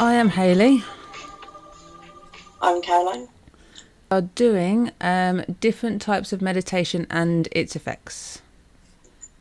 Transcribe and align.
I 0.00 0.14
am 0.14 0.30
Haley. 0.30 0.82
I'm 2.62 2.80
Caroline. 2.80 3.28
Are 4.10 4.22
doing 4.22 4.92
um, 4.98 5.44
different 5.60 6.00
types 6.00 6.32
of 6.32 6.40
meditation 6.40 7.06
and 7.10 7.50
its 7.52 7.76
effects. 7.76 8.40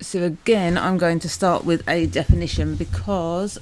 So 0.02 0.22
again, 0.24 0.78
I'm 0.78 0.98
going 0.98 1.20
to 1.20 1.30
start 1.30 1.64
with 1.64 1.88
a 1.88 2.08
definition 2.08 2.76
because 2.76 3.58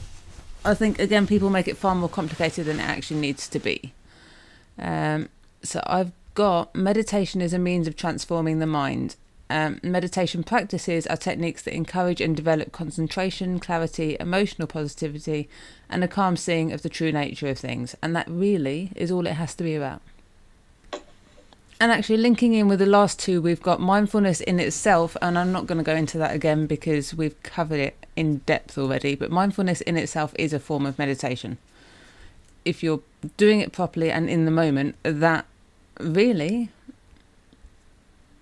I 0.66 0.74
think 0.74 0.98
again 0.98 1.28
people 1.28 1.52
make 1.52 1.68
it 1.68 1.78
far 1.78 1.94
more 1.94 2.10
complicated 2.10 2.66
than 2.66 2.80
it 2.80 2.90
actually 2.90 3.20
needs 3.20 3.48
to 3.50 3.60
be. 3.60 3.94
Um, 4.80 5.30
so 5.62 5.84
I've 5.86 6.14
got 6.34 6.74
meditation 6.74 7.42
is 7.42 7.54
a 7.54 7.60
means 7.60 7.88
of 7.88 7.96
transforming 7.96 8.58
the 8.58 8.66
mind. 8.66 9.18
Um, 9.50 9.80
meditation 9.82 10.44
practices 10.44 11.08
are 11.08 11.16
techniques 11.16 11.62
that 11.64 11.74
encourage 11.74 12.20
and 12.20 12.36
develop 12.36 12.72
concentration, 12.74 13.60
clarity, 13.60 14.18
emotional 14.20 14.68
positivity, 14.68 15.48
and 15.90 16.04
a 16.04 16.08
calm 16.08 16.36
seeing 16.36 16.74
of 16.74 16.82
the 16.82 16.90
true 16.90 17.14
nature 17.14 17.48
of 17.48 17.58
things. 17.58 17.96
And 18.02 18.16
that 18.16 18.28
really 18.30 18.92
is 18.96 19.10
all 19.10 19.26
it 19.26 19.34
has 19.34 19.56
to 19.56 19.64
be 19.64 19.76
about. 19.76 20.02
And 21.80 21.92
actually, 21.92 22.18
linking 22.18 22.54
in 22.54 22.68
with 22.68 22.80
the 22.80 22.88
last 22.88 23.20
two, 23.20 23.40
we've 23.40 23.62
got 23.62 23.80
mindfulness 23.80 24.42
in 24.42 24.60
itself, 24.60 25.16
and 25.22 25.38
I'm 25.38 25.52
not 25.52 25.68
going 25.68 25.78
to 25.78 25.84
go 25.84 25.96
into 25.96 26.18
that 26.18 26.34
again 26.34 26.66
because 26.66 27.14
we've 27.14 27.42
covered 27.44 27.80
it 27.80 28.06
in 28.16 28.38
depth 28.40 28.78
already. 28.78 29.14
But 29.14 29.30
mindfulness 29.30 29.82
in 29.82 29.96
itself 29.96 30.34
is 30.40 30.54
a 30.54 30.60
form 30.60 30.88
of 30.88 30.98
meditation. 30.98 31.60
If 32.66 32.82
you're 32.82 33.02
doing 33.38 33.62
it 33.62 33.72
properly 33.72 34.12
and 34.12 34.28
in 34.28 34.46
the 34.46 34.52
moment, 34.52 34.96
that 35.04 35.46
really 36.00 36.70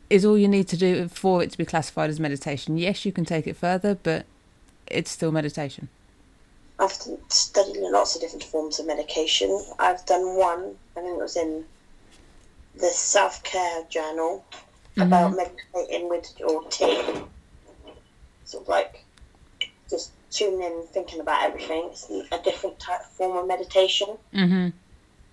is 0.09 0.26
all 0.26 0.38
you 0.38 0.48
need 0.48 0.68
to 0.68 0.77
do 0.77 1.08
for 1.08 1.41
it 1.44 1.52
to 1.52 1.58
be 1.58 1.66
classified 1.66 2.09
as 2.09 2.20
meditation. 2.20 2.77
Yes, 2.77 3.05
you 3.05 3.12
can 3.12 3.26
take 3.26 3.48
it 3.48 3.55
further, 3.55 3.98
but 4.02 4.26
it's 4.88 5.12
still 5.12 5.32
meditation. 5.32 5.90
I've 6.77 6.91
studied 7.29 7.77
lots 7.79 8.16
of 8.16 8.21
different 8.21 8.44
forms 8.44 8.79
of 8.79 8.85
medication. 8.85 9.63
I've 9.79 10.05
done 10.05 10.38
one, 10.38 10.76
I 10.96 11.02
think 11.02 11.18
it 11.18 11.21
was 11.21 11.38
in 11.38 11.63
the 12.76 12.88
self 12.88 13.41
care 13.44 13.84
journal 13.90 14.44
mm-hmm. 14.52 15.02
about 15.02 15.35
meditating 15.35 16.10
with 16.10 16.34
your 16.38 16.63
tea. 16.70 17.01
Sort 18.44 18.63
of 18.63 18.68
like 18.68 19.04
just 19.90 20.12
tuning 20.29 20.62
in, 20.62 20.84
thinking 20.91 21.22
about 21.22 21.44
everything. 21.44 21.90
It's 21.91 22.10
a 22.10 22.41
different 22.44 22.77
type 22.79 23.01
of 23.01 23.12
form 23.12 23.38
of 23.38 23.48
meditation. 23.48 24.10
Mm-hmm. 24.34 24.70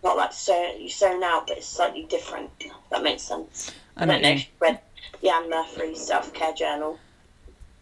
Not 0.05 0.16
like 0.16 0.33
so 0.33 0.74
you 0.78 0.89
zone 0.89 1.22
out, 1.22 1.46
but 1.46 1.58
it's 1.58 1.66
slightly 1.66 2.05
different. 2.05 2.50
that 2.91 3.02
makes 3.02 3.22
sense. 3.22 3.72
I, 3.96 4.02
I 4.02 4.06
don't 4.06 4.22
know 4.22 4.28
if 4.30 4.40
you 4.40 4.46
read 4.60 4.80
the 5.20 5.30
Anne 5.30 5.50
Murphy 5.50 5.94
self 5.94 6.32
care 6.32 6.52
journal 6.54 6.98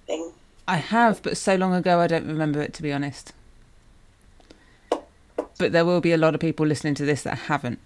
thing. 0.07 0.33
I 0.67 0.77
have, 0.77 1.23
but 1.23 1.37
so 1.37 1.57
long 1.57 1.75
ago 1.75 2.01
I 2.01 2.07
don't 2.07 2.27
remember 2.27 2.61
it 2.61 2.75
to 2.75 2.83
be 2.83 2.93
honest. 2.93 3.33
But 5.59 5.73
there 5.73 5.85
will 5.85 6.01
be 6.01 6.13
a 6.13 6.17
lot 6.17 6.35
of 6.35 6.41
people 6.41 6.67
listening 6.67 6.95
to 6.95 7.05
this 7.05 7.23
that 7.23 7.37
haven't. 7.39 7.81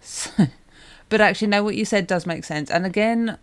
so, 0.00 0.30
but 1.08 1.20
actually, 1.20 1.48
no, 1.48 1.62
what 1.62 1.74
you 1.74 1.84
said 1.84 2.06
does 2.06 2.26
make 2.26 2.44
sense. 2.44 2.70
And 2.70 2.86
again, 2.86 3.36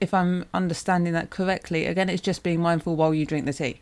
if 0.00 0.12
I'm 0.12 0.44
understanding 0.52 1.12
that 1.14 1.30
correctly, 1.30 1.86
again, 1.86 2.08
it's 2.08 2.22
just 2.22 2.42
being 2.42 2.60
mindful 2.60 2.94
while 2.94 3.14
you 3.14 3.24
drink 3.24 3.46
the 3.46 3.52
tea. 3.52 3.80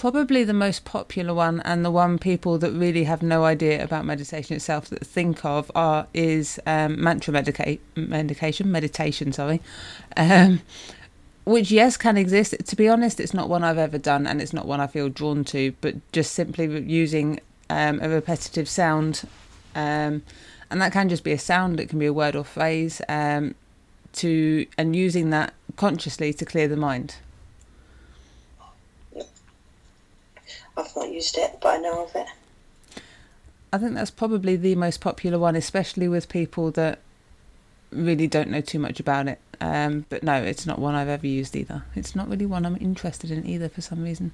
Probably 0.00 0.44
the 0.44 0.54
most 0.54 0.86
popular 0.86 1.34
one, 1.34 1.60
and 1.60 1.84
the 1.84 1.90
one 1.90 2.18
people 2.18 2.56
that 2.56 2.72
really 2.72 3.04
have 3.04 3.22
no 3.22 3.44
idea 3.44 3.84
about 3.84 4.06
meditation 4.06 4.56
itself 4.56 4.88
that 4.88 5.06
think 5.06 5.44
of 5.44 5.70
are 5.74 6.06
is 6.14 6.58
um, 6.64 6.98
mantra 7.04 7.34
medica- 7.34 7.76
medication, 7.96 8.72
meditation. 8.72 9.30
Sorry, 9.30 9.60
um, 10.16 10.62
which 11.44 11.70
yes 11.70 11.98
can 11.98 12.16
exist. 12.16 12.54
To 12.64 12.76
be 12.76 12.88
honest, 12.88 13.20
it's 13.20 13.34
not 13.34 13.50
one 13.50 13.62
I've 13.62 13.76
ever 13.76 13.98
done, 13.98 14.26
and 14.26 14.40
it's 14.40 14.54
not 14.54 14.64
one 14.64 14.80
I 14.80 14.86
feel 14.86 15.10
drawn 15.10 15.44
to. 15.44 15.74
But 15.82 15.96
just 16.12 16.32
simply 16.32 16.80
using 16.80 17.38
um, 17.68 18.00
a 18.00 18.08
repetitive 18.08 18.70
sound. 18.70 19.28
Um, 19.74 20.22
and 20.70 20.80
that 20.80 20.94
can 20.94 21.10
just 21.10 21.24
be 21.24 21.32
a 21.32 21.38
sound 21.38 21.78
it 21.78 21.90
can 21.90 21.98
be 21.98 22.06
a 22.06 22.12
word 22.14 22.34
or 22.34 22.44
phrase 22.44 23.02
um, 23.06 23.54
to 24.14 24.66
and 24.78 24.96
using 24.96 25.28
that 25.28 25.52
consciously 25.76 26.32
to 26.32 26.46
clear 26.46 26.68
the 26.68 26.76
mind 26.76 27.16
i've 30.80 30.96
not 30.96 31.10
used 31.10 31.36
it 31.38 31.58
but 31.60 31.74
i 31.74 31.76
know 31.78 32.04
of 32.04 32.14
it 32.14 32.26
i 33.72 33.78
think 33.78 33.94
that's 33.94 34.10
probably 34.10 34.56
the 34.56 34.74
most 34.74 35.00
popular 35.00 35.38
one 35.38 35.56
especially 35.56 36.08
with 36.08 36.28
people 36.28 36.70
that 36.70 36.98
really 37.90 38.26
don't 38.26 38.50
know 38.50 38.60
too 38.60 38.78
much 38.78 39.00
about 39.00 39.26
it 39.26 39.40
um, 39.60 40.06
but 40.08 40.22
no 40.22 40.34
it's 40.34 40.64
not 40.64 40.78
one 40.78 40.94
i've 40.94 41.08
ever 41.08 41.26
used 41.26 41.54
either 41.56 41.82
it's 41.94 42.14
not 42.14 42.28
really 42.28 42.46
one 42.46 42.64
i'm 42.64 42.76
interested 42.80 43.30
in 43.30 43.46
either 43.46 43.68
for 43.68 43.80
some 43.80 44.02
reason 44.02 44.32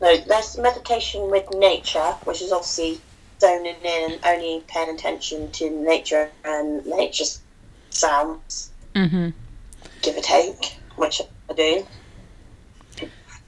no 0.00 0.16
there's 0.16 0.58
meditation 0.58 1.30
with 1.30 1.46
nature 1.54 2.12
which 2.24 2.40
is 2.42 2.50
obviously 2.50 3.00
zoning 3.40 3.76
in 3.84 4.12
and 4.12 4.20
only 4.24 4.64
paying 4.66 4.88
attention 4.90 5.50
to 5.52 5.70
nature 5.70 6.30
and 6.44 6.84
nature's 6.86 7.40
sounds, 7.90 8.70
mm-hmm. 8.94 9.30
give 10.02 10.16
or 10.16 10.20
take, 10.20 10.78
which 10.96 11.20
I 11.50 11.54
do. 11.54 11.86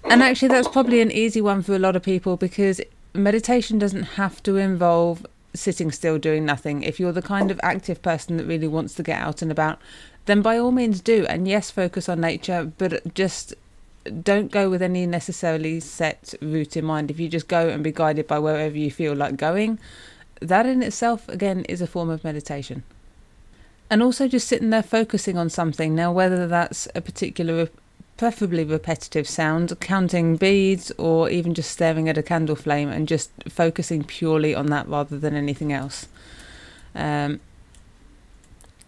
And 0.05 0.23
actually, 0.23 0.49
that's 0.49 0.69
probably 0.69 1.01
an 1.01 1.13
easy 1.13 1.41
one 1.41 1.63
for 1.63 1.75
a 1.75 1.79
lot 1.79 1.97
of 1.97 2.03
people 2.03 2.37
because 2.37 2.81
meditation 3.15 3.79
doesn't 3.79 4.03
have 4.03 4.43
to 4.45 4.57
involve 4.57 5.27
sitting 5.55 5.91
still 5.91 6.19
doing 6.19 6.45
nothing. 6.45 6.83
If 6.83 7.01
you're 7.01 7.13
the 7.13 7.23
kind 7.23 7.51
of 7.51 7.61
active 7.63 8.03
person 8.03 8.37
that 8.37 8.47
really 8.47 8.69
wants 8.69 8.95
to 8.95 9.03
get 9.03 9.21
out 9.21 9.43
and 9.43 9.51
about, 9.51 9.81
then 10.27 10.43
by 10.43 10.59
all 10.59 10.71
means 10.71 11.01
do. 11.01 11.27
And 11.27 11.47
yes, 11.49 11.71
focus 11.71 12.09
on 12.09 12.21
nature, 12.21 12.73
but 12.79 13.15
just 13.15 13.55
don't 14.23 14.51
go 14.51 14.71
with 14.71 14.83
any 14.83 15.07
necessarily 15.07 15.81
set 15.81 16.35
route 16.41 16.77
in 16.77 16.85
mind. 16.85 17.11
If 17.11 17.21
you 17.21 17.29
just 17.29 17.49
go 17.49 17.69
and 17.69 17.85
be 17.85 17.93
guided 17.93 18.27
by 18.27 18.39
wherever 18.39 18.77
you 18.77 18.91
feel 18.91 19.15
like 19.15 19.37
going, 19.37 19.79
that 20.41 20.67
in 20.67 20.83
itself, 20.83 21.29
again, 21.29 21.65
is 21.65 21.83
a 21.83 21.87
form 21.87 22.09
of 22.09 22.25
meditation. 22.25 22.83
And 23.91 24.03
also 24.03 24.29
just 24.29 24.49
sitting 24.49 24.71
there 24.71 24.83
focusing 24.83 25.37
on 25.37 25.51
something. 25.51 25.95
Now, 25.95 26.13
whether 26.13 26.47
that's 26.47 26.89
a 26.95 27.01
particular, 27.01 27.69
preferably 28.21 28.65
repetitive 28.65 29.27
sound, 29.27 29.81
counting 29.81 30.37
beads, 30.37 30.93
or 30.99 31.31
even 31.31 31.55
just 31.55 31.71
staring 31.71 32.07
at 32.07 32.19
a 32.19 32.23
candle 32.23 32.55
flame 32.55 32.91
and 32.91 33.09
just 33.09 33.31
focusing 33.49 34.05
purely 34.05 34.55
on 34.55 34.67
that 34.67 34.87
rather 34.87 35.19
than 35.19 35.35
anything 35.35 35.73
else. 35.73 36.07
Um, 36.95 37.41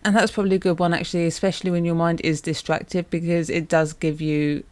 and 0.05 0.15
that's 0.15 0.33
probably 0.33 0.57
a 0.57 0.59
good 0.59 0.79
one, 0.79 0.93
actually, 0.93 1.25
especially 1.25 1.71
when 1.71 1.87
your 1.87 1.95
mind 1.95 2.21
is 2.21 2.43
distracted, 2.43 3.09
because 3.09 3.49
it 3.49 3.69
does 3.69 3.95
give 3.95 4.21
you 4.21 4.65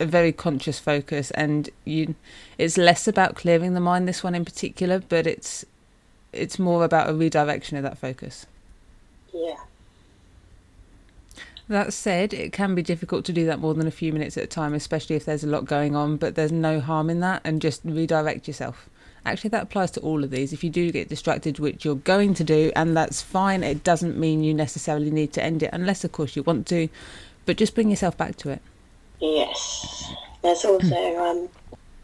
a 0.00 0.06
very 0.06 0.32
conscious 0.32 0.80
focus 0.80 1.30
and 1.30 1.70
you 1.84 2.16
it's 2.58 2.76
less 2.76 3.06
about 3.06 3.36
clearing 3.36 3.74
the 3.74 3.80
mind 3.80 4.06
this 4.06 4.22
one 4.22 4.34
in 4.34 4.44
particular 4.44 4.98
but 4.98 5.26
it's 5.26 5.64
it's 6.34 6.58
more 6.58 6.84
about 6.84 7.08
a 7.08 7.14
redirection 7.14 7.78
of 7.78 7.82
that 7.82 7.96
focus 7.96 8.44
yeah 9.32 9.56
that 11.68 11.92
said 11.92 12.32
it 12.32 12.52
can 12.52 12.74
be 12.74 12.82
difficult 12.82 13.24
to 13.24 13.32
do 13.32 13.44
that 13.46 13.58
more 13.58 13.74
than 13.74 13.86
a 13.86 13.90
few 13.90 14.12
minutes 14.12 14.36
at 14.36 14.44
a 14.44 14.46
time 14.46 14.74
especially 14.74 15.16
if 15.16 15.24
there's 15.24 15.44
a 15.44 15.48
lot 15.48 15.64
going 15.64 15.96
on 15.96 16.16
but 16.16 16.34
there's 16.34 16.52
no 16.52 16.80
harm 16.80 17.10
in 17.10 17.20
that 17.20 17.40
and 17.44 17.60
just 17.60 17.80
redirect 17.84 18.46
yourself 18.46 18.88
actually 19.24 19.50
that 19.50 19.64
applies 19.64 19.90
to 19.90 20.00
all 20.00 20.22
of 20.22 20.30
these 20.30 20.52
if 20.52 20.62
you 20.62 20.70
do 20.70 20.92
get 20.92 21.08
distracted 21.08 21.58
which 21.58 21.84
you're 21.84 21.96
going 21.96 22.32
to 22.34 22.44
do 22.44 22.70
and 22.76 22.96
that's 22.96 23.20
fine 23.20 23.64
it 23.64 23.82
doesn't 23.82 24.16
mean 24.16 24.44
you 24.44 24.54
necessarily 24.54 25.10
need 25.10 25.32
to 25.32 25.42
end 25.42 25.62
it 25.62 25.70
unless 25.72 26.04
of 26.04 26.12
course 26.12 26.36
you 26.36 26.42
want 26.44 26.66
to 26.66 26.88
but 27.44 27.56
just 27.56 27.74
bring 27.74 27.90
yourself 27.90 28.16
back 28.16 28.36
to 28.36 28.48
it 28.50 28.62
Yes. 29.20 30.12
There's 30.42 30.64
also 30.64 31.16
um, 31.16 31.48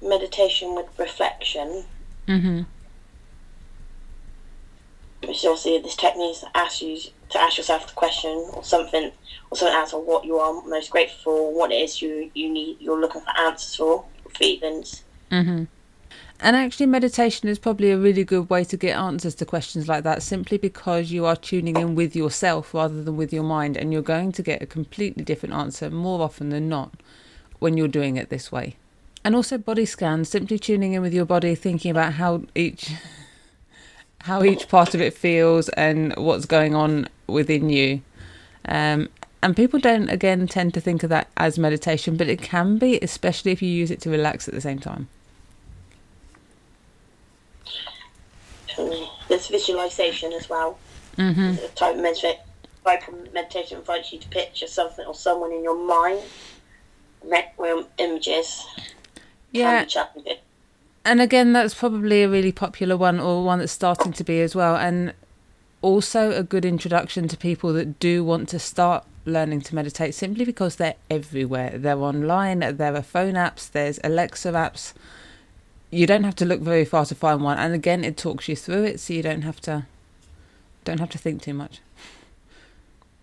meditation 0.01 0.75
with 0.75 0.87
reflection. 0.99 1.84
Mm-hmm. 2.27 2.62
Which 5.27 5.45
obviously 5.45 5.78
this 5.78 5.97
technique 5.97 6.41
that 6.41 6.51
asks 6.55 6.83
you 6.83 6.99
to 7.32 7.41
ask 7.41 7.56
yourself 7.56 7.86
the 7.86 7.95
question 7.95 8.30
or 8.53 8.62
something 8.65 9.10
or 9.51 9.57
something 9.57 9.77
else 9.77 9.92
on 9.92 10.03
what 10.07 10.24
you 10.24 10.39
are 10.39 10.62
most 10.62 10.91
grateful 10.91 11.18
for, 11.22 11.54
what 11.54 11.72
it 11.72 11.77
is 11.77 12.01
you, 12.01 12.30
you 12.34 12.51
need 12.51 12.77
you're 12.80 13.01
looking 13.01 13.21
for 13.21 13.39
answers 13.39 13.77
for, 13.77 14.04
feelings. 14.30 15.03
Mm-hmm. 15.30 15.65
And 16.45 16.57
actually, 16.57 16.86
meditation 16.86 17.48
is 17.48 17.60
probably 17.60 17.92
a 17.92 17.98
really 17.98 18.24
good 18.24 18.51
way 18.51 18.65
to 18.65 18.77
get 18.77 18.97
answers 18.97 19.36
to 19.36 19.45
questions 19.45 19.86
like 19.86 20.03
that 20.03 20.22
simply 20.22 20.59
because 20.59 21.12
you 21.12 21.24
are 21.24 21.36
tuning 21.36 21.77
in 21.77 21.95
with 21.95 22.16
yourself 22.16 22.74
rather 22.74 23.03
than 23.04 23.16
with 23.16 23.33
your 23.33 23.45
mind, 23.45 23.77
and 23.77 23.92
you're 23.92 24.03
going 24.03 24.33
to 24.33 24.42
get 24.42 24.60
a 24.60 24.66
completely 24.66 25.22
different 25.22 25.54
answer 25.54 25.89
more 25.89 26.21
often 26.21 26.48
than 26.48 26.68
not 26.68 26.95
when 27.60 27.77
you're 27.77 27.86
doing 27.86 28.16
it 28.16 28.28
this 28.28 28.51
way. 28.51 28.77
And 29.24 29.36
also, 29.36 29.57
body 29.57 29.84
scans, 29.84 30.28
simply 30.28 30.59
tuning 30.59 30.95
in 30.95 31.03
with 31.03 31.15
your 31.15 31.24
body, 31.24 31.54
thinking 31.54 31.92
about 31.92 32.15
how 32.15 32.42
each. 32.57 32.91
How 34.22 34.42
each 34.45 34.69
part 34.69 34.95
of 34.95 35.01
it 35.01 35.15
feels 35.15 35.69
and 35.71 36.15
what's 36.16 36.47
going 36.47 36.74
on 36.74 37.09
within 37.27 37.71
you. 37.71 38.03
Um, 38.65 39.09
and 39.42 39.57
people 39.57 39.80
don't, 39.80 40.09
again, 40.09 40.47
tend 40.47 40.74
to 40.74 40.80
think 40.80 41.03
of 41.03 41.10
that 41.10 41.28
as 41.36 41.59
meditation, 41.59 42.16
but 42.16 42.28
it 42.28 42.41
can 42.41 42.78
be, 42.78 43.01
especially 43.01 43.51
if 43.51 43.60
you 43.60 43.69
use 43.69 43.91
it 43.91 44.01
to 44.03 44.10
relax 44.10 44.47
at 44.47 44.54
the 44.54 44.60
same 44.60 44.78
time. 44.78 45.09
There's 49.28 49.48
visualization 49.48 50.33
as 50.33 50.48
well. 50.48 50.78
Mm-hmm. 51.16 51.57
The 51.57 51.71
type 51.74 51.97
of 51.97 52.03
meditation, 52.03 52.41
type 52.84 53.09
of 53.09 53.33
meditation 53.33 53.78
invites 53.78 54.13
you 54.13 54.21
to 54.21 54.28
picture 54.28 54.66
something 54.66 55.04
or 55.04 55.15
someone 55.15 55.53
in 55.53 55.65
your 55.65 55.77
mind, 55.84 56.21
with 57.59 57.86
images. 57.98 58.65
Yeah. 59.51 59.84
Can 61.04 61.16
be 61.16 61.21
challenging. 61.21 61.21
And 61.21 61.21
again, 61.21 61.53
that's 61.53 61.75
probably 61.75 62.22
a 62.22 62.28
really 62.28 62.53
popular 62.53 62.97
one 62.97 63.21
or 63.21 63.45
one 63.45 63.59
that's 63.59 63.72
starting 63.72 64.13
to 64.13 64.25
be 64.25 64.41
as 64.41 64.54
well. 64.54 64.77
And 64.77 65.15
also 65.83 66.31
a 66.31 66.43
good 66.43 66.65
introduction 66.65 67.28
to 67.28 67.37
people 67.37 67.72
that 67.72 67.99
do 67.99 68.25
want 68.25 68.49
to 68.51 68.59
start 68.59 69.04
learning 69.25 69.60
to 69.60 69.75
meditate 69.75 70.15
simply 70.15 70.45
because 70.45 70.77
they're 70.77 70.95
everywhere. 71.10 71.78
They're 71.78 71.99
online, 71.99 72.60
there 72.60 72.95
are 72.95 73.03
phone 73.03 73.34
apps, 73.34 73.71
there's 73.71 74.01
Alexa 74.04 74.53
apps. 74.53 74.93
You 75.91 76.07
don't 76.07 76.25
have 76.25 76.37
to 76.37 76.45
look 76.45 76.60
very 76.60 76.84
far 76.84 77.05
to 77.07 77.15
find 77.15 77.43
one. 77.43 77.59
And 77.59 77.75
again, 77.75 78.05
it 78.05 78.16
talks 78.16 78.48
you 78.48 78.57
through 78.57 78.84
it 78.84 79.01
so 79.01 79.13
you 79.13 79.22
don't 79.22 79.43
have 79.43 79.60
to 79.63 79.87
don't 80.84 80.98
have 81.01 81.10
to 81.10 81.19
think 81.19 81.43
too 81.43 81.55
much. 81.55 81.81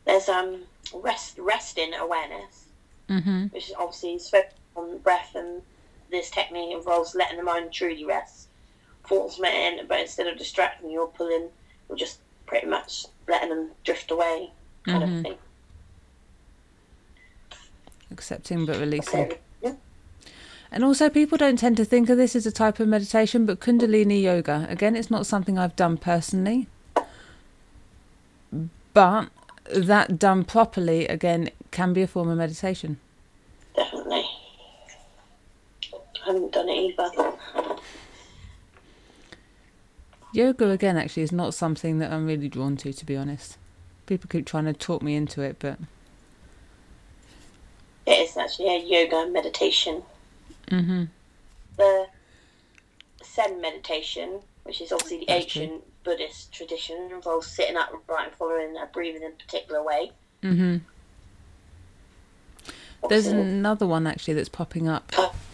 There's 0.05 0.29
um 0.29 0.61
rest 0.93 1.37
resting 1.37 1.93
awareness, 1.93 2.65
Mm-hmm. 3.09 3.45
which 3.47 3.69
is 3.69 3.75
obviously 3.77 4.19
focused 4.19 4.55
on 4.75 4.99
breath, 4.99 5.31
and 5.35 5.61
this 6.11 6.29
technique 6.29 6.75
involves 6.75 7.15
letting 7.15 7.37
the 7.37 7.43
mind 7.43 7.71
truly 7.71 8.05
rest. 8.05 8.47
Thoughts 9.07 9.39
may 9.39 9.67
enter, 9.67 9.85
but 9.85 9.99
instead 9.99 10.27
of 10.27 10.37
distracting 10.37 10.91
you 10.91 11.01
or 11.01 11.07
pulling, 11.07 11.49
you're 11.87 11.97
just 11.97 12.19
pretty 12.45 12.67
much 12.67 13.05
letting 13.27 13.49
them 13.49 13.71
drift 13.83 14.11
away, 14.11 14.51
kind 14.85 15.03
Mhm. 15.03 15.17
of 15.17 15.23
thing. 15.23 15.37
Accepting 18.11 18.65
but 18.65 18.77
releasing. 18.77 19.33
Yeah. 19.61 19.75
And 20.71 20.83
also, 20.83 21.09
people 21.09 21.37
don't 21.37 21.57
tend 21.57 21.77
to 21.77 21.85
think 21.85 22.09
of 22.09 22.17
this 22.17 22.35
as 22.35 22.45
a 22.45 22.51
type 22.51 22.79
of 22.79 22.87
meditation, 22.87 23.45
but 23.45 23.59
Kundalini 23.59 24.21
yoga, 24.21 24.67
again, 24.69 24.95
it's 24.95 25.09
not 25.09 25.25
something 25.25 25.57
I've 25.57 25.75
done 25.75 25.97
personally. 25.97 26.67
But 28.93 29.29
that 29.71 30.17
done 30.19 30.43
properly, 30.43 31.07
again, 31.07 31.49
can 31.71 31.93
be 31.93 32.01
a 32.01 32.07
form 32.07 32.29
of 32.29 32.37
meditation. 32.37 32.99
Definitely. 33.75 34.18
Haven't 36.29 36.51
done 36.51 36.69
it 36.69 36.93
either. 36.93 37.33
Yoga, 40.31 40.69
again, 40.69 40.95
actually, 40.95 41.23
is 41.23 41.31
not 41.31 41.55
something 41.55 41.97
that 41.97 42.13
I'm 42.13 42.27
really 42.27 42.47
drawn 42.47 42.77
to, 42.77 42.93
to 42.93 43.03
be 43.03 43.17
honest. 43.17 43.57
People 44.05 44.29
keep 44.31 44.45
trying 44.45 44.65
to 44.65 44.73
talk 44.73 45.01
me 45.01 45.15
into 45.15 45.41
it, 45.41 45.55
but. 45.57 45.79
It 48.05 48.29
is 48.29 48.37
actually 48.37 48.75
a 48.75 48.77
yoga 48.77 49.27
meditation. 49.31 50.03
hmm 50.69 51.05
The 51.77 52.05
Zen 53.25 53.59
meditation, 53.59 54.41
which 54.65 54.81
is 54.81 54.91
obviously 54.91 55.21
the 55.21 55.25
That's 55.29 55.45
true. 55.47 55.63
ancient 55.63 56.03
Buddhist 56.03 56.53
tradition, 56.53 57.09
involves 57.11 57.47
sitting 57.47 57.75
upright 57.75 58.27
and 58.27 58.35
following 58.35 58.77
a 58.77 58.85
breathing 58.85 59.23
in 59.23 59.31
a 59.31 59.43
particular 59.43 59.81
way. 59.81 60.11
hmm 60.43 60.77
There's 63.09 63.25
another 63.25 63.87
one, 63.87 64.05
actually, 64.05 64.35
that's 64.35 64.47
popping 64.47 64.87
up 64.87 65.11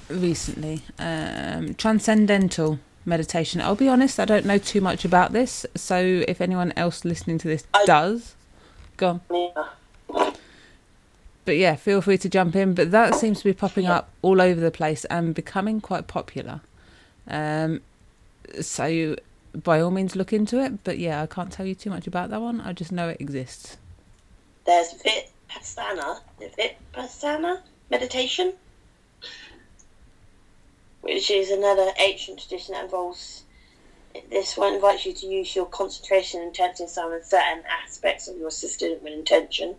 recently 0.10 0.81
um, 1.00 1.74
Transcendental 1.75 2.80
meditation. 3.06 3.62
I'll 3.62 3.75
be 3.75 3.88
honest, 3.88 4.19
I 4.19 4.25
don't 4.25 4.46
know 4.46 4.57
too 4.57 4.81
much 4.81 5.06
about 5.06 5.31
this, 5.34 5.66
so 5.75 6.24
if 6.28 6.42
anyone 6.42 6.74
else 6.75 7.06
listening 7.06 7.38
to 7.40 7.48
this 7.48 7.66
I- 7.74 7.86
does, 7.86 8.36
go 8.98 9.07
on. 9.10 9.22
yeah. 9.30 10.31
But 11.46 11.57
yeah, 11.57 11.75
feel 11.75 12.02
free 12.02 12.18
to 12.18 12.28
jump 12.28 12.56
in. 12.56 12.74
But 12.74 12.90
that 12.90 13.13
seems 13.13 13.38
to 13.38 13.44
be 13.44 13.54
popping 13.54 13.86
up 13.86 14.10
all 14.24 14.42
over 14.42 14.60
the 14.60 14.72
place 14.72 15.06
and 15.06 15.36
becoming 15.36 15.80
quite 15.80 16.07
popular. 16.07 16.62
Um, 17.28 17.81
so 18.62 19.16
by 19.54 19.80
all 19.80 19.92
means, 19.92 20.16
look 20.16 20.34
into 20.34 20.60
it. 20.60 20.84
But 20.84 20.98
yeah, 20.98 21.22
I 21.22 21.28
can't 21.28 21.52
tell 21.52 21.68
you 21.68 21.75
too 21.75 21.92
much 21.92 22.07
about 22.07 22.31
that 22.31 22.42
one. 22.42 22.62
I 22.62 22.74
just 22.74 22.92
know 22.92 23.10
it 23.10 23.18
exists. 23.22 23.78
There's 24.66 24.96
Vipassana, 24.96 26.22
Vipassana 26.42 27.60
meditation, 27.92 28.54
which 31.06 31.30
is 31.30 31.52
another 31.52 31.92
ancient 32.00 32.40
tradition 32.40 32.74
that 32.74 32.86
involves. 32.86 33.44
This 34.31 34.57
one 34.57 34.74
invites 34.74 35.06
you 35.06 35.13
to 35.13 35.28
use 35.28 35.56
your 35.56 35.68
concentration 35.68 36.42
and 36.42 36.50
attention 36.50 36.88
on 36.98 37.24
certain 37.24 37.63
aspects 37.84 38.28
of 38.28 38.38
your 38.38 38.50
system 38.50 38.94
with 39.04 39.13
intention. 39.13 39.75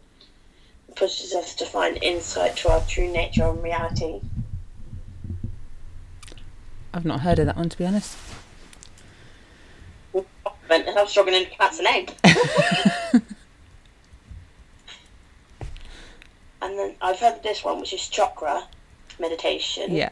It 0.89 0.95
pushes 0.95 1.35
us 1.35 1.55
to 1.57 1.67
find 1.67 2.01
insight 2.01 2.57
to 2.59 2.71
our 2.71 2.81
true 2.83 3.11
nature 3.11 3.49
and 3.49 3.61
reality. 3.61 4.21
I've 6.95 7.05
not 7.05 7.23
heard 7.23 7.41
of 7.41 7.47
that 7.47 7.57
one 7.57 7.71
to 7.71 7.79
be 7.79 7.87
honest. 7.87 8.17
I'm 10.71 11.09
struggling 11.09 11.45
to 11.45 11.51
pronounce 11.57 11.79
the 11.79 11.83
name. 11.83 12.07
and 16.63 16.79
then 16.79 16.95
I've 17.01 17.19
heard 17.19 17.43
this 17.43 17.65
one, 17.65 17.81
which 17.81 17.93
is 17.93 18.09
chakra 18.09 18.69
meditation. 19.19 19.93
Yeah. 19.93 20.11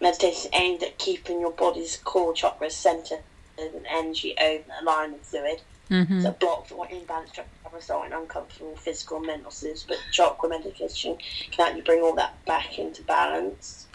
Meditation 0.00 0.30
is 0.30 0.48
aimed 0.52 0.82
at 0.82 0.98
keeping 0.98 1.40
your 1.40 1.52
body's 1.52 1.96
core 1.96 2.34
chakras 2.34 2.72
centered 2.72 3.20
and 3.58 3.86
energy 3.88 4.34
open, 4.40 4.72
aligned 4.80 5.14
and 5.14 5.22
fluid. 5.22 5.60
hmm 5.88 6.20
So 6.20 6.32
blocked 6.32 6.72
or 6.72 6.86
imbalanced 6.86 7.34
chakra 7.34 8.06
in 8.06 8.12
uncomfortable 8.12 8.76
physical 8.76 9.18
and 9.18 9.26
mental 9.26 9.50
states, 9.50 9.84
but 9.86 9.98
chakra 10.10 10.48
meditation 10.48 11.16
can 11.50 11.66
help 11.66 11.76
you 11.76 11.82
bring 11.82 12.00
all 12.02 12.14
that 12.16 12.44
back 12.44 12.78
into 12.78 13.02
balance. 13.02 13.86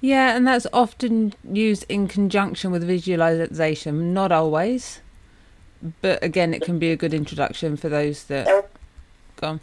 Yeah, 0.00 0.34
and 0.34 0.46
that's 0.46 0.66
often 0.72 1.34
used 1.44 1.84
in 1.88 2.08
conjunction 2.08 2.70
with 2.70 2.86
visualization. 2.86 4.14
Not 4.14 4.32
always, 4.32 5.00
but 6.00 6.22
again, 6.24 6.54
it 6.54 6.62
can 6.62 6.78
be 6.78 6.90
a 6.90 6.96
good 6.96 7.12
introduction 7.12 7.76
for 7.76 7.88
those 7.88 8.24
that. 8.24 8.46
There, 8.46 8.64
Go 9.36 9.46
on. 9.46 9.60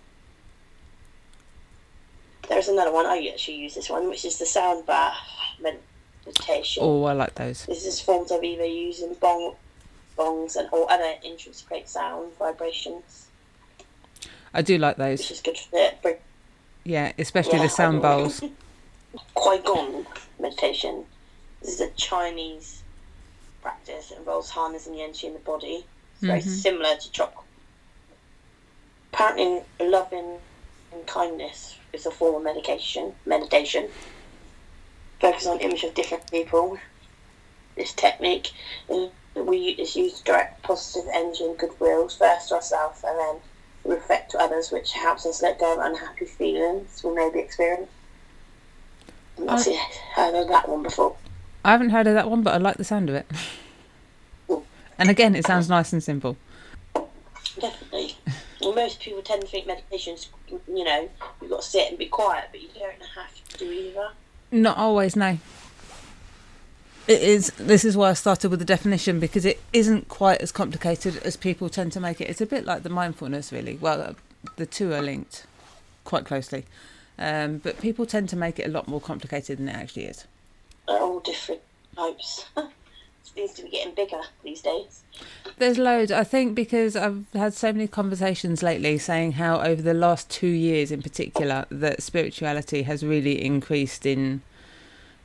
There's 2.48 2.68
another 2.68 2.92
one. 2.92 3.06
I 3.06 3.30
actually 3.32 3.58
use 3.58 3.76
this 3.76 3.90
one, 3.90 4.10
which 4.10 4.26
is 4.26 4.38
the 4.40 4.46
sound 4.46 4.86
bath 4.86 5.16
meditation. 5.62 6.84
Oh, 6.84 7.04
I 7.06 7.14
like 7.14 7.36
those. 7.36 7.66
This 7.66 7.86
is 7.86 8.00
forms 8.00 8.32
of 8.32 8.44
either 8.44 8.66
using 8.66 9.14
bong, 9.22 9.56
bongs 10.18 10.56
and 10.56 10.68
or 10.72 10.92
other 10.92 11.14
instruments 11.24 11.62
to 11.62 11.68
create 11.68 11.90
sound 11.90 12.32
vibrations, 12.40 13.28
I 14.54 14.62
do 14.62 14.78
like 14.78 14.98
which 14.98 15.20
those. 15.20 15.32
is 15.32 15.42
good 15.42 15.58
for 15.58 15.90
for 16.02 16.18
Yeah, 16.84 17.12
especially 17.20 17.58
Yeah, 17.58 17.64
the 17.64 17.70
sound 17.70 18.02
bowls. 18.02 18.42
Qigong 19.36 20.06
meditation. 20.40 21.06
This 21.62 21.74
is 21.76 21.82
a 21.82 21.90
Chinese 21.92 22.84
practice. 23.62 24.12
It 24.12 24.18
involves 24.20 24.50
harnessing 24.50 24.94
the 24.94 25.02
energy 25.02 25.28
in 25.28 25.34
the 25.34 25.40
body. 25.40 25.86
It's 26.14 26.22
very 26.24 26.40
Mhm. 26.42 26.44
similar 26.48 26.96
to 26.96 27.12
chakra. 27.12 27.44
Apparently, 29.14 29.62
loving 29.80 30.38
and 30.94 31.08
kindness 31.08 31.76
is 31.98 32.06
a 32.06 32.12
form 32.12 32.36
of 32.36 32.44
medication. 32.44 33.14
Meditation. 33.26 33.90
Focus 35.20 35.48
on 35.48 35.60
image 35.60 35.84
of 35.84 35.94
different 35.94 36.30
people. 36.32 36.78
This 37.76 37.94
technique 37.94 38.52
uh, 38.90 39.08
we 39.36 39.70
is 39.70 39.96
used 39.96 40.18
to 40.18 40.24
direct 40.24 40.64
positive 40.64 41.10
energy 41.14 41.44
and 41.44 41.58
goodwill 41.58 42.08
first 42.10 42.50
to 42.50 42.56
ourselves 42.56 43.04
and 43.04 43.18
then 43.20 43.36
reflect 43.86 44.32
to 44.32 44.40
others, 44.40 44.72
which 44.72 44.94
helps 44.94 45.26
us 45.26 45.42
let 45.42 45.60
go 45.60 45.74
of 45.74 45.80
unhappy 45.80 46.26
feelings 46.26 47.04
we 47.04 47.14
may 47.14 47.30
be 47.32 47.40
experiencing. 47.40 47.88
I've 49.48 49.66
heard 50.16 50.36
of 50.36 50.48
that 50.48 50.68
one 50.68 50.84
before. 50.84 51.16
I 51.64 51.72
haven't 51.72 51.90
heard 51.92 52.08
of 52.08 52.16
that 52.16 52.30
one, 52.30 52.42
but 52.42 52.54
I 52.54 52.58
like 52.58 52.78
the 52.78 52.84
sound 52.84 53.10
of 53.10 53.16
it. 53.16 53.28
And 55.00 55.10
again, 55.10 55.36
it 55.36 55.46
sounds 55.46 55.70
nice 55.70 55.94
and 55.94 56.02
simple. 56.04 56.38
Well, 58.62 58.74
most 58.74 59.00
people 59.00 59.22
tend 59.22 59.42
to 59.44 59.48
think 59.48 59.68
meditation's, 59.68 60.30
you 60.50 60.84
know, 60.84 61.10
you've 61.42 61.52
got 61.52 61.62
to 61.62 61.68
sit 61.68 61.90
and 61.90 61.98
be 61.98 62.08
quiet, 62.08 62.46
but 62.52 62.62
you 62.62 62.70
don't 62.78 63.02
have 63.16 63.58
to 63.58 63.66
either. 63.66 64.10
Not 64.52 64.78
always, 64.78 65.16
no. 65.16 65.38
It 67.08 67.22
is. 67.22 67.52
This 67.58 67.86
is 67.86 67.96
why 67.96 68.10
I 68.10 68.14
started 68.14 68.50
with 68.50 68.60
the 68.60 68.66
definition 68.66 69.20
because 69.20 69.46
it 69.46 69.62
isn't 69.72 70.10
quite 70.10 70.42
as 70.42 70.52
complicated 70.52 71.18
as 71.18 71.38
people 71.38 71.70
tend 71.70 71.94
to 71.94 72.02
make 72.02 72.20
it. 72.20 72.30
It's 72.30 72.42
a 72.42 72.46
bit 72.46 72.66
like 72.66 72.84
the 72.84 72.90
mindfulness, 72.90 73.52
really. 73.52 73.78
Well, 73.78 74.02
uh, 74.02 74.14
the 74.58 74.66
two 74.66 74.92
are 74.94 75.02
linked 75.02 75.46
quite 76.04 76.26
closely, 76.26 76.66
um, 77.18 77.60
but 77.60 77.80
people 77.80 78.06
tend 78.06 78.28
to 78.30 78.36
make 78.36 78.60
it 78.60 78.66
a 78.66 78.70
lot 78.70 78.90
more 78.90 79.00
complicated 79.00 79.58
than 79.60 79.70
it 79.70 79.76
actually 79.76 80.06
is. 80.06 80.26
They're 80.88 81.00
all 81.00 81.20
different 81.22 81.62
types. 81.96 82.46
seems 83.34 83.54
to 83.54 83.64
be 83.64 83.70
getting 83.70 83.94
bigger 83.94 84.22
these 84.44 84.62
days. 84.62 85.04
There's 85.58 85.78
loads. 85.78 86.12
I 86.12 86.24
think 86.24 86.56
because 86.56 86.96
I've 86.96 87.26
had 87.34 87.54
so 87.54 87.72
many 87.72 87.88
conversations 87.88 88.62
lately 88.62 88.98
saying 88.98 89.34
how 89.34 89.62
over 89.62 89.82
the 89.82 89.94
last 89.94 90.30
two 90.30 90.48
years 90.48 90.92
in 90.92 91.02
particular 91.02 91.66
that 91.70 92.04
spirituality 92.04 92.84
has 92.84 93.04
really 93.04 93.44
increased 93.44 94.06
in 94.06 94.42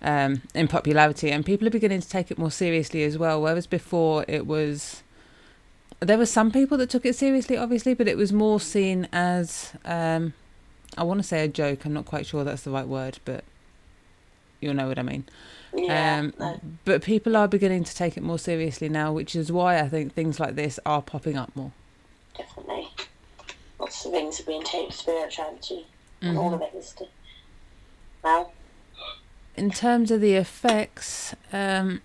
um, 0.01 0.43
in 0.53 0.67
popularity 0.67 1.31
and 1.31 1.47
people 1.47 1.67
are 1.69 1.71
beginning 1.71 2.01
to 2.01 2.09
take 2.09 2.31
it 2.31 2.39
more 2.39 2.51
seriously 2.51 3.05
as 3.05 3.17
well. 3.19 3.41
Whereas 3.41 3.67
before 3.67 4.25
it 4.27 4.47
was 4.47 5.03
there 6.01 6.19
were 6.19 6.27
some 6.27 6.51
people 6.51 6.77
that 6.79 6.91
took 6.91 7.07
it 7.07 7.15
seriously, 7.15 7.57
obviously, 7.57 7.95
but 7.95 8.09
it 8.09 8.17
was 8.17 8.33
more 8.33 8.59
seen 8.59 9.07
as 9.13 9.73
um, 9.85 10.35
I 10.99 11.05
want 11.05 11.21
to 11.21 11.25
say 11.27 11.45
a 11.45 11.49
joke. 11.49 11.85
I'm 11.85 11.93
not 11.93 12.07
quite 12.07 12.27
sure 12.27 12.43
that's 12.43 12.63
the 12.63 12.71
right 12.71 12.87
word, 12.87 13.21
but 13.25 13.45
you'll 14.61 14.75
know 14.75 14.89
what 14.89 14.99
I 14.99 15.03
mean. 15.03 15.25
Yeah. 15.75 16.19
Um, 16.21 16.35
no, 16.38 16.61
But 16.85 17.02
people 17.02 17.37
are 17.37 17.49
beginning 17.49 17.85
to 17.85 17.95
take 17.95 18.17
it 18.17 18.23
more 18.23 18.38
seriously 18.38 18.88
now, 18.88 19.12
which 19.12 19.35
is 19.35 19.50
why 19.50 19.79
I 19.81 19.88
think 19.88 20.12
things 20.14 20.38
like 20.38 20.55
this 20.55 20.79
are 20.85 21.00
popping 21.02 21.37
up 21.37 21.55
more. 21.57 21.73
definitely. 22.37 22.88
Lots 23.81 24.05
of 24.07 24.12
things 24.12 24.41
are 24.41 24.45
being 24.45 24.62
taken 24.62 24.93
spirituality, 24.93 25.87
and 26.21 26.38
all 26.38 26.50
Mhm. 26.50 26.55
of 26.55 26.62
it 26.62 26.75
is 26.76 26.95
now. 28.25 28.50
in 29.57 29.71
terms 29.71 30.11
of 30.11 30.21
the 30.21 30.35
effects, 30.35 31.35
um, 31.52 32.00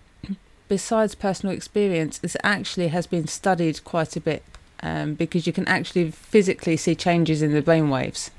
besides 0.68 1.14
personal 1.14 1.54
experience, 1.54 2.18
this 2.18 2.36
actually 2.44 2.88
has 2.88 3.06
been 3.06 3.26
studied 3.26 3.82
quite 3.84 4.16
a 4.16 4.20
bit 4.20 4.42
um, 4.82 5.14
because 5.14 5.46
you 5.46 5.52
can 5.52 5.66
actually 5.66 6.10
physically 6.10 6.76
see 6.76 6.94
changes 6.94 7.40
in 7.42 7.52
the 7.52 7.62
brain 7.62 7.88
waves 7.90 8.30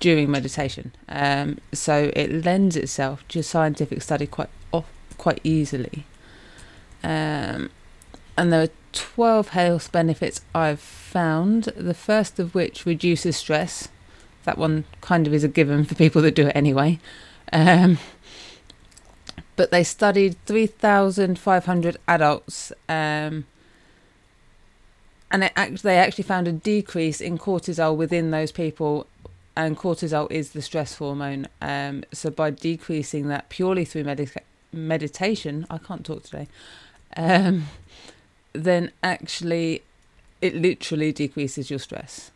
during 0.00 0.30
meditation. 0.30 0.92
Um, 1.08 1.58
so 1.72 2.10
it 2.14 2.44
lends 2.44 2.76
itself 2.76 3.22
to 3.28 3.42
scientific 3.42 4.02
study 4.02 4.26
quite 4.26 4.48
quite 5.20 5.40
easily. 5.44 6.06
Um, 7.04 7.70
and 8.38 8.50
there 8.50 8.62
are 8.62 8.68
12 8.92 9.50
health 9.50 9.92
benefits 9.92 10.40
I've 10.54 10.80
found, 10.80 11.64
the 11.76 11.94
first 11.94 12.40
of 12.40 12.54
which 12.54 12.86
reduces 12.86 13.36
stress. 13.36 13.88
That 14.44 14.56
one 14.56 14.84
kind 15.02 15.26
of 15.26 15.34
is 15.34 15.44
a 15.44 15.48
given 15.48 15.84
for 15.84 15.94
people 15.94 16.22
that 16.22 16.34
do 16.34 16.46
it 16.46 16.56
anyway. 16.56 16.98
Um, 17.52 17.98
but 19.56 19.70
they 19.70 19.84
studied 19.84 20.36
3,500 20.46 21.98
adults 22.08 22.72
um, 22.88 23.44
and 25.30 25.44
act- 25.44 25.82
they 25.82 25.98
actually 25.98 26.24
found 26.24 26.48
a 26.48 26.52
decrease 26.52 27.20
in 27.20 27.36
cortisol 27.36 27.94
within 27.94 28.30
those 28.30 28.52
people 28.52 29.06
and 29.54 29.76
cortisol 29.76 30.30
is 30.32 30.52
the 30.52 30.62
stress 30.62 30.96
hormone 30.96 31.46
um, 31.60 32.04
so 32.10 32.30
by 32.30 32.48
decreasing 32.48 33.28
that 33.28 33.50
purely 33.50 33.84
through 33.84 34.04
medica- 34.04 34.40
meditation 34.72 35.66
i 35.70 35.78
can't 35.78 36.04
talk 36.04 36.22
today 36.22 36.46
um, 37.16 37.66
then 38.52 38.90
actually 39.02 39.82
it 40.40 40.54
literally 40.54 41.12
decreases 41.12 41.70
your 41.70 41.78
stress 41.78 42.30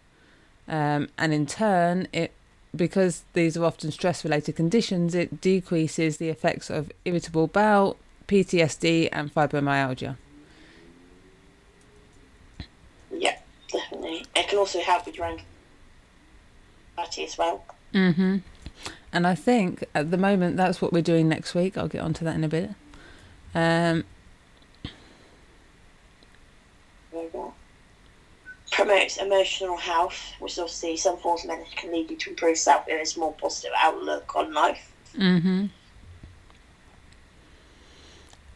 um, 0.68 1.08
and 1.18 1.32
in 1.32 1.46
turn 1.46 2.08
it 2.12 2.32
because 2.74 3.22
these 3.34 3.56
are 3.56 3.64
often 3.64 3.90
stress 3.90 4.24
related 4.24 4.56
conditions 4.56 5.14
it 5.14 5.40
decreases 5.40 6.16
the 6.16 6.28
effects 6.28 6.70
of 6.70 6.90
irritable 7.04 7.46
bowel 7.46 7.96
ptsd 8.26 9.08
and 9.12 9.32
fibromyalgia 9.32 10.16
Yeah, 13.18 13.38
definitely. 13.70 14.26
It 14.34 14.48
can 14.48 14.58
also 14.58 14.80
help 14.80 15.06
with 15.06 15.16
your 15.16 15.26
anxiety 15.26 17.24
as 17.24 17.38
well. 17.38 17.64
Mm-hmm. 17.92 18.38
And 19.14 19.28
I 19.28 19.37
think 19.37 19.85
at 19.94 20.11
the 20.11 20.18
moment 20.18 20.56
that's 20.56 20.83
what 20.83 20.92
we're 20.92 21.00
doing 21.02 21.28
next 21.28 21.54
week. 21.54 21.78
I'll 21.78 21.88
get 21.88 22.00
onto 22.00 22.25
that 22.25 22.35
in 22.35 22.42
a 22.42 22.49
bit. 22.49 22.71
Um, 23.54 24.04
Promotes 28.73 29.18
emotional 29.18 29.76
health, 29.76 30.35
which 30.40 30.59
obviously 30.59 30.97
some 30.97 31.16
forms 31.18 31.44
of 31.44 31.49
medicine 31.49 31.73
can 31.76 31.92
lead 31.92 32.11
you 32.11 32.16
to 32.16 32.30
improve 32.30 32.59
self-image, 32.59 33.16
more 33.16 33.33
positive 33.35 33.71
outlook 33.78 34.35
on 34.35 34.52
life. 34.52 34.92
mm-hmm. 35.16 35.66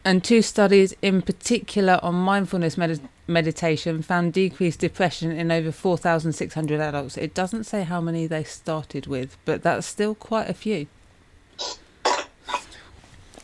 And 0.09 0.23
two 0.23 0.41
studies 0.41 0.95
in 1.03 1.21
particular 1.21 1.99
on 2.01 2.15
mindfulness 2.15 2.79
med- 2.79 3.07
meditation 3.27 4.01
found 4.01 4.33
decreased 4.33 4.79
depression 4.79 5.29
in 5.29 5.51
over 5.51 5.71
4,600 5.71 6.81
adults. 6.81 7.15
It 7.15 7.35
doesn't 7.35 7.65
say 7.65 7.83
how 7.83 8.01
many 8.01 8.25
they 8.25 8.43
started 8.43 9.05
with, 9.05 9.37
but 9.45 9.61
that's 9.61 9.85
still 9.85 10.15
quite 10.15 10.49
a 10.49 10.55
few. 10.55 10.87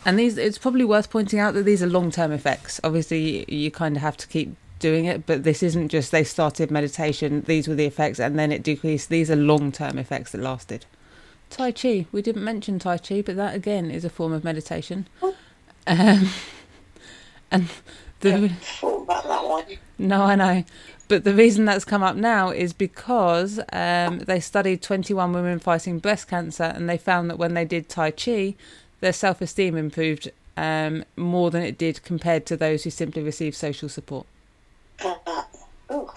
And 0.03 0.17
these, 0.17 0.39
it's 0.39 0.57
probably 0.57 0.83
worth 0.83 1.11
pointing 1.11 1.37
out 1.37 1.53
that 1.53 1.65
these 1.65 1.83
are 1.83 1.87
long-term 1.87 2.31
effects. 2.31 2.81
Obviously, 2.83 3.19
you, 3.19 3.45
you 3.47 3.69
kind 3.69 3.95
of 3.95 4.01
have 4.01 4.17
to 4.17 4.27
keep 4.27 4.55
doing 4.79 5.05
it, 5.05 5.27
but 5.27 5.43
this 5.43 5.61
isn't 5.61 5.89
just 5.89 6.11
they 6.11 6.23
started 6.23 6.71
meditation, 6.71 7.43
these 7.45 7.67
were 7.67 7.75
the 7.75 7.85
effects, 7.85 8.19
and 8.19 8.39
then 8.39 8.51
it 8.51 8.63
decreased. 8.63 9.09
These 9.09 9.29
are 9.29 9.35
long-term 9.35 9.99
effects 9.99 10.31
that 10.31 10.41
lasted. 10.41 10.87
Tai 11.51 11.73
Chi, 11.73 12.07
we 12.11 12.23
didn't 12.23 12.43
mention 12.43 12.79
Tai 12.79 12.97
Chi, 12.97 13.21
but 13.21 13.35
that 13.35 13.53
again 13.53 13.91
is 13.91 14.03
a 14.03 14.09
form 14.09 14.33
of 14.33 14.43
meditation. 14.43 15.05
Um, 15.87 16.29
and 17.51 17.67
the 18.21 18.33
I 18.33 18.47
thought 18.49 19.03
about 19.03 19.23
that 19.23 19.43
one. 19.43 19.65
no, 19.97 20.23
I 20.23 20.35
know. 20.35 20.63
But 21.07 21.23
the 21.23 21.35
reason 21.35 21.65
that's 21.65 21.85
come 21.85 22.01
up 22.01 22.15
now 22.15 22.49
is 22.49 22.73
because 22.73 23.59
um, 23.71 24.19
they 24.19 24.39
studied 24.39 24.81
21 24.81 25.33
women 25.33 25.59
fighting 25.59 25.99
breast 25.99 26.27
cancer 26.27 26.63
and 26.63 26.89
they 26.89 26.97
found 26.97 27.29
that 27.29 27.37
when 27.37 27.53
they 27.53 27.65
did 27.65 27.89
Tai 27.89 28.11
Chi, 28.11 28.55
their 29.01 29.13
self 29.13 29.41
esteem 29.41 29.77
improved 29.77 30.31
um, 30.57 31.03
more 31.15 31.51
than 31.51 31.61
it 31.61 31.77
did 31.77 32.03
compared 32.03 32.45
to 32.47 32.57
those 32.57 32.83
who 32.83 32.89
simply 32.89 33.21
received 33.21 33.55
social 33.55 33.87
support. 33.87 34.25
Uh, 35.03 35.43
oh, 35.89 36.13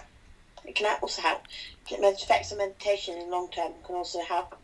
it 0.65 0.75
can 0.75 0.99
also 1.03 1.21
help. 1.21 1.43
The 1.91 1.97
effects 1.97 2.53
of 2.53 2.59
meditation 2.59 3.19
in 3.19 3.31
long 3.31 3.51
term 3.51 3.73
can 3.85 3.97
also 3.97 4.21
help 4.23 4.55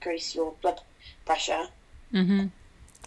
decrease 0.00 0.34
your 0.34 0.54
blood 0.60 0.80
pressure. 1.24 1.68
hmm 2.10 2.46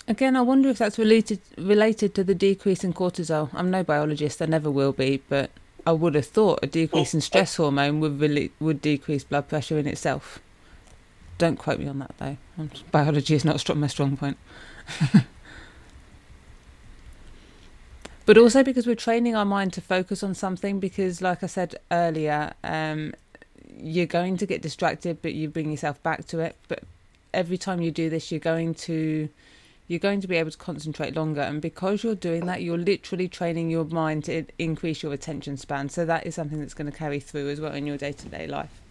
Again, 0.08 0.36
I 0.36 0.42
wonder 0.42 0.70
if 0.70 0.80
that's 0.80 0.98
related 0.98 1.40
related 1.58 2.16
to 2.16 2.24
the 2.24 2.36
decrease 2.36 2.84
in 2.84 2.94
cortisol. 2.94 3.50
I'm 3.54 3.70
no 3.70 3.84
biologist, 3.84 4.42
I 4.42 4.46
never 4.46 4.72
will 4.72 4.94
be, 4.94 5.22
but 5.30 5.52
I 5.86 5.92
would 5.92 6.16
have 6.16 6.26
thought 6.26 6.60
a 6.64 6.68
decrease 6.68 7.14
in 7.14 7.22
stress 7.22 7.56
hormone 7.56 8.00
would 8.00 8.20
really, 8.20 8.52
would 8.60 8.82
decrease 8.82 9.24
blood 9.24 9.48
pressure 9.48 9.78
in 9.78 9.88
itself. 9.88 10.40
Don't 11.38 11.58
quote 11.58 11.80
me 11.80 11.88
on 11.88 12.00
that 12.00 12.16
though. 12.18 12.38
Biology 12.92 13.36
is 13.36 13.46
not 13.46 13.60
strong, 13.60 13.80
my 13.80 13.88
strong 13.88 14.18
point. 14.18 14.38
but 18.26 18.38
also 18.38 18.64
because 18.64 18.86
we're 18.86 18.96
training 18.96 19.36
our 19.36 19.46
mind 19.46 19.74
to 19.74 19.82
focus 19.82 20.22
on 20.24 20.36
something. 20.36 20.80
Because, 20.80 21.22
like 21.22 21.44
I 21.44 21.48
said 21.48 21.76
earlier, 21.92 22.54
um, 22.64 23.14
you're 23.76 24.06
going 24.06 24.38
to 24.38 24.46
get 24.46 24.62
distracted, 24.62 25.22
but 25.22 25.34
you 25.34 25.50
bring 25.50 25.72
yourself 25.72 26.02
back 26.04 26.26
to 26.28 26.40
it. 26.40 26.56
But 26.68 26.84
every 27.34 27.58
time 27.58 27.82
you 27.82 27.92
do 27.92 28.10
this, 28.10 28.32
you're 28.32 28.40
going 28.40 28.76
to 28.76 29.30
you're 29.92 30.00
going 30.00 30.22
to 30.22 30.28
be 30.28 30.38
able 30.38 30.52
to 30.52 30.58
concentrate 30.58 31.16
longer 31.16 31.42
and 31.42 31.62
because 31.62 32.04
you're 32.04 32.16
doing 32.16 32.46
that 32.46 32.62
you're 32.62 32.78
literally 32.78 33.28
training 33.28 33.70
your 33.70 33.84
mind 33.86 34.24
to 34.24 34.46
increase 34.58 35.04
your 35.04 35.12
attention 35.12 35.58
span 35.58 35.90
so 35.90 36.06
that 36.06 36.26
is 36.26 36.34
something 36.34 36.60
that's 36.60 36.74
going 36.74 36.90
to 36.90 36.98
carry 36.98 37.20
through 37.20 37.50
as 37.50 37.60
well 37.60 37.74
in 37.74 37.86
your 37.86 37.98
day-to-day 37.98 38.48
life 38.48 38.82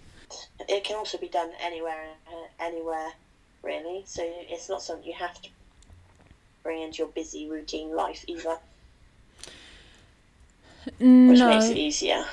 It 0.69 0.85
can 0.85 0.97
also 0.97 1.19
be 1.19 1.29
done 1.29 1.51
anywhere, 1.61 2.07
anywhere, 2.59 3.13
really. 3.63 4.03
So 4.07 4.23
it's 4.25 4.69
not 4.69 4.83
something 4.83 5.07
you 5.07 5.15
have 5.15 5.41
to 5.43 5.49
bring 6.63 6.83
into 6.83 6.99
your 6.99 7.09
busy 7.09 7.49
routine 7.49 7.95
life 7.95 8.25
either, 8.27 8.59
which 10.99 11.41
makes 11.41 11.67
it 11.67 11.77
easier 11.77 12.25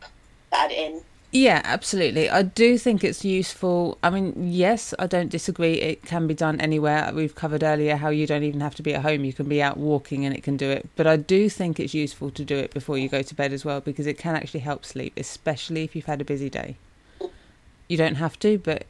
to 0.00 0.08
add 0.52 0.70
in. 0.70 1.00
Yeah 1.34 1.60
absolutely. 1.64 2.30
I 2.30 2.42
do 2.42 2.78
think 2.78 3.02
it's 3.04 3.24
useful. 3.24 3.98
I 4.02 4.08
mean 4.08 4.32
yes 4.38 4.94
i 4.98 5.06
don't 5.06 5.28
disagree. 5.28 5.74
It 5.74 6.02
can 6.04 6.26
be 6.26 6.34
done 6.34 6.60
anywhere. 6.60 7.10
We've 7.14 7.34
covered 7.34 7.62
earlier 7.62 7.96
how 7.96 8.08
you 8.08 8.26
don't 8.26 8.44
even 8.44 8.60
have 8.60 8.74
to 8.76 8.82
be 8.82 8.94
at 8.94 9.02
home. 9.02 9.24
You 9.24 9.32
can 9.32 9.48
be 9.48 9.60
out 9.60 9.76
walking 9.76 10.24
and 10.24 10.34
it 10.34 10.42
can 10.42 10.56
do 10.56 10.70
it. 10.70 10.88
But 10.96 11.06
i 11.06 11.16
do 11.16 11.48
think 11.50 11.78
it's 11.80 11.92
useful 11.92 12.30
to 12.30 12.44
do 12.44 12.56
it 12.56 12.72
before 12.72 12.96
you 12.96 13.08
go 13.08 13.22
to 13.22 13.34
bed 13.34 13.52
as 13.52 13.64
well 13.64 13.80
because 13.80 14.06
it 14.06 14.16
can 14.16 14.36
actually 14.36 14.60
help 14.60 14.84
sleep 14.84 15.12
especially 15.16 15.82
if 15.84 15.94
you've 15.94 16.06
had 16.06 16.20
a 16.20 16.24
busy 16.24 16.48
day. 16.48 16.76
You 17.88 17.96
don't 17.96 18.16
have 18.16 18.38
to 18.40 18.58
but 18.58 18.86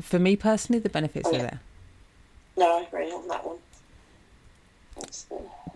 for 0.00 0.18
me 0.18 0.36
personally 0.36 0.78
the 0.78 0.88
benefits 0.88 1.28
Oh, 1.28 1.34
are 1.36 1.38
there. 1.38 1.60
No, 2.56 2.78
I 2.78 2.82
agree 2.82 3.10
on 3.10 3.28
that 3.28 3.44
one. 3.44 3.58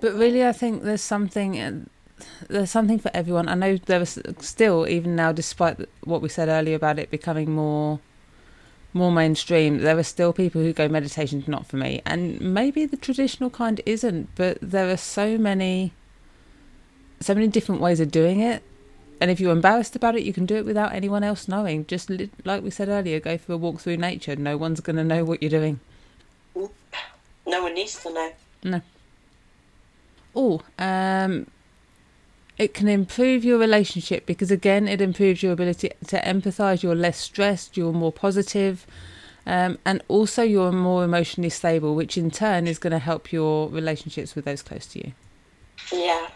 But 0.00 0.14
really, 0.14 0.44
I 0.46 0.52
think 0.52 0.82
there's 0.82 1.00
something. 1.02 1.58
Uh, 1.58 1.80
There's 2.48 2.70
something 2.70 2.98
for 2.98 3.10
everyone. 3.14 3.48
I 3.48 3.54
know 3.54 3.76
there 3.76 4.00
is 4.00 4.18
still, 4.40 4.86
even 4.88 5.16
now, 5.16 5.32
despite 5.32 5.78
what 6.04 6.22
we 6.22 6.28
said 6.28 6.48
earlier 6.48 6.76
about 6.76 6.98
it 6.98 7.10
becoming 7.10 7.50
more, 7.50 8.00
more 8.92 9.12
mainstream, 9.12 9.78
there 9.78 9.98
are 9.98 10.02
still 10.02 10.32
people 10.32 10.62
who 10.62 10.72
go 10.72 10.88
meditation's 10.88 11.46
not 11.46 11.66
for 11.66 11.76
me, 11.76 12.00
and 12.06 12.40
maybe 12.40 12.86
the 12.86 12.96
traditional 12.96 13.50
kind 13.50 13.80
isn't. 13.84 14.28
But 14.34 14.58
there 14.62 14.90
are 14.90 14.96
so 14.96 15.36
many, 15.36 15.92
so 17.20 17.34
many 17.34 17.48
different 17.48 17.80
ways 17.80 18.00
of 18.00 18.10
doing 18.10 18.40
it, 18.40 18.62
and 19.20 19.30
if 19.30 19.40
you're 19.40 19.52
embarrassed 19.52 19.96
about 19.96 20.16
it, 20.16 20.22
you 20.22 20.32
can 20.32 20.46
do 20.46 20.56
it 20.56 20.64
without 20.64 20.92
anyone 20.92 21.24
else 21.24 21.48
knowing. 21.48 21.86
Just 21.86 22.10
li- 22.10 22.30
like 22.44 22.62
we 22.62 22.70
said 22.70 22.88
earlier, 22.88 23.20
go 23.20 23.38
for 23.38 23.54
a 23.54 23.56
walk 23.56 23.80
through 23.80 23.96
nature. 23.96 24.36
No 24.36 24.56
one's 24.56 24.80
going 24.80 24.96
to 24.96 25.04
know 25.04 25.24
what 25.24 25.42
you're 25.42 25.50
doing. 25.50 25.80
No 26.54 27.62
one 27.62 27.74
needs 27.74 28.02
to 28.02 28.12
know. 28.12 28.32
No. 28.62 28.82
Oh, 30.34 30.60
um, 30.78 31.46
it 32.58 32.74
can 32.74 32.88
improve 32.88 33.44
your 33.44 33.58
relationship 33.58 34.26
because 34.26 34.50
again, 34.50 34.88
it 34.88 35.00
improves 35.00 35.42
your 35.42 35.52
ability 35.52 35.90
to 36.06 36.20
empathise. 36.22 36.82
You're 36.82 36.94
less 36.94 37.18
stressed. 37.18 37.76
You're 37.76 37.92
more 37.92 38.12
positive, 38.12 38.86
um, 39.46 39.78
and 39.84 40.02
also 40.08 40.42
you're 40.42 40.72
more 40.72 41.04
emotionally 41.04 41.50
stable, 41.50 41.94
which 41.94 42.16
in 42.16 42.30
turn 42.30 42.66
is 42.66 42.78
going 42.78 42.92
to 42.92 42.98
help 42.98 43.32
your 43.32 43.68
relationships 43.68 44.34
with 44.34 44.44
those 44.46 44.62
close 44.62 44.86
to 44.86 44.98
you. 45.00 45.12
Yeah, 45.92 46.28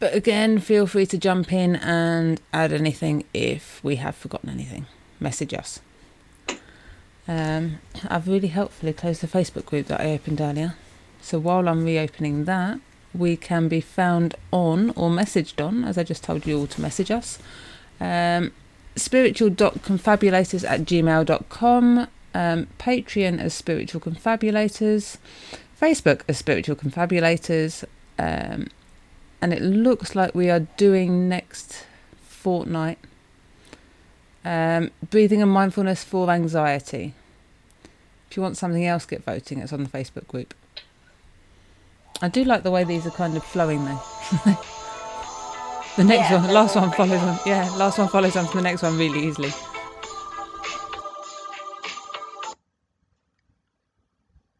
But 0.00 0.14
again, 0.14 0.58
feel 0.58 0.86
free 0.86 1.06
to 1.06 1.18
jump 1.18 1.52
in 1.52 1.76
and 1.76 2.40
add 2.52 2.72
anything 2.72 3.24
if 3.32 3.82
we 3.84 3.96
have 3.96 4.14
forgotten 4.16 4.50
anything. 4.50 4.86
Message 5.20 5.54
us. 5.54 5.80
Um, 7.26 7.78
I've 8.08 8.28
really 8.28 8.48
helpfully 8.48 8.92
closed 8.92 9.22
the 9.22 9.26
Facebook 9.26 9.64
group 9.64 9.86
that 9.86 10.00
I 10.00 10.10
opened 10.10 10.40
earlier. 10.40 10.74
So 11.22 11.38
while 11.38 11.68
I'm 11.68 11.84
reopening 11.84 12.44
that, 12.44 12.80
we 13.14 13.36
can 13.36 13.68
be 13.68 13.80
found 13.80 14.34
on 14.52 14.90
or 14.90 15.10
messaged 15.10 15.64
on, 15.64 15.84
as 15.84 15.96
I 15.96 16.02
just 16.02 16.24
told 16.24 16.46
you 16.46 16.58
all 16.58 16.66
to 16.66 16.80
message 16.80 17.10
us. 17.10 17.38
Um, 18.00 18.52
spiritual.confabulators 18.96 20.68
at 20.68 20.80
gmail.com. 20.82 22.08
um, 22.34 22.66
Patreon 22.78 23.40
as 23.40 23.54
Spiritual 23.54 24.00
Confabulators, 24.00 25.18
Facebook 25.80 26.22
as 26.28 26.38
Spiritual 26.38 26.76
Confabulators, 26.76 27.84
um, 28.18 28.66
and 29.40 29.52
it 29.52 29.62
looks 29.62 30.16
like 30.16 30.34
we 30.34 30.50
are 30.50 30.60
doing 30.60 31.28
next 31.28 31.86
fortnight 32.26 32.98
um, 34.44 34.90
breathing 35.10 35.42
and 35.42 35.50
mindfulness 35.50 36.04
for 36.04 36.30
anxiety. 36.30 37.14
If 38.30 38.36
you 38.36 38.42
want 38.42 38.56
something 38.56 38.84
else, 38.84 39.06
get 39.06 39.24
voting. 39.24 39.60
It's 39.60 39.72
on 39.72 39.84
the 39.84 39.88
Facebook 39.88 40.26
group. 40.26 40.54
I 42.22 42.28
do 42.28 42.44
like 42.44 42.62
the 42.62 42.70
way 42.70 42.84
these 42.84 43.06
are 43.06 43.10
kind 43.10 43.36
of 43.36 43.44
flowing 43.44 43.84
though. 43.84 44.00
the 45.96 46.04
next 46.04 46.30
Yeah, 46.30 46.40
one, 46.40 46.54
last 46.54 46.76
one 46.76 46.90
follows 46.92 47.20
on. 47.22 47.38
Yeah, 47.44 47.68
last 47.76 47.98
one 47.98 48.08
follows 48.08 48.36
on 48.36 48.46
to 48.46 48.56
the 48.56 48.62
next 48.62 48.82
one 48.82 48.96
really 48.96 49.26
easily. 49.26 49.50